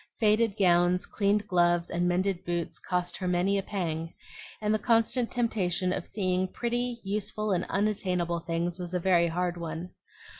Faded 0.19 0.55
gowns, 0.57 1.05
cleaned 1.05 1.47
gloves, 1.47 1.91
and 1.91 2.07
mended 2.07 2.43
boots 2.43 2.79
cost 2.79 3.17
her 3.17 3.27
many 3.27 3.59
a 3.59 3.61
pang, 3.61 4.11
and 4.59 4.73
the 4.73 4.79
constant 4.79 5.29
temptation 5.29 5.93
of 5.93 6.07
seeing 6.07 6.47
pretty, 6.47 6.99
useful, 7.03 7.51
and 7.51 7.65
unattainable 7.69 8.39
things 8.39 8.79
was 8.79 8.95
a 8.95 8.99
very 8.99 9.27
hard 9.27 9.57
one. 9.57 9.91